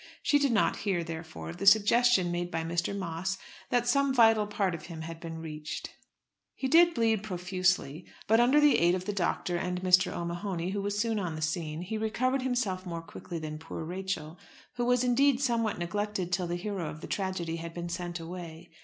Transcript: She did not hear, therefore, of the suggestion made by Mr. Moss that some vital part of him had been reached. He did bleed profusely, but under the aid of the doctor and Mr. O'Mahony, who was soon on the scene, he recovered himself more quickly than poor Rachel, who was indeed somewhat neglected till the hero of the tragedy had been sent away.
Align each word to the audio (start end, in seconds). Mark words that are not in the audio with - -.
She 0.23 0.39
did 0.39 0.51
not 0.51 0.77
hear, 0.77 1.03
therefore, 1.03 1.51
of 1.51 1.57
the 1.57 1.67
suggestion 1.67 2.31
made 2.31 2.49
by 2.49 2.63
Mr. 2.63 2.97
Moss 2.97 3.37
that 3.69 3.87
some 3.87 4.11
vital 4.15 4.47
part 4.47 4.73
of 4.73 4.87
him 4.87 5.01
had 5.01 5.19
been 5.19 5.37
reached. 5.37 5.91
He 6.55 6.67
did 6.67 6.95
bleed 6.95 7.21
profusely, 7.21 8.07
but 8.25 8.39
under 8.39 8.59
the 8.59 8.79
aid 8.79 8.95
of 8.95 9.05
the 9.05 9.13
doctor 9.13 9.57
and 9.57 9.79
Mr. 9.83 10.11
O'Mahony, 10.11 10.71
who 10.71 10.81
was 10.81 10.97
soon 10.97 11.19
on 11.19 11.35
the 11.35 11.41
scene, 11.43 11.83
he 11.83 11.99
recovered 11.99 12.41
himself 12.41 12.83
more 12.83 13.03
quickly 13.03 13.37
than 13.37 13.59
poor 13.59 13.83
Rachel, 13.83 14.39
who 14.73 14.85
was 14.85 15.03
indeed 15.03 15.39
somewhat 15.39 15.77
neglected 15.77 16.31
till 16.31 16.47
the 16.47 16.55
hero 16.55 16.89
of 16.89 17.01
the 17.01 17.05
tragedy 17.07 17.57
had 17.57 17.75
been 17.75 17.87
sent 17.87 18.19
away. 18.19 18.71